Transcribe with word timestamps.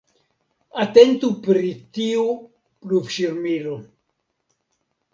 Atentu 0.83 1.29
pri 1.43 1.71
tiu 1.99 2.25
pluvŝirmilo! 2.87 3.81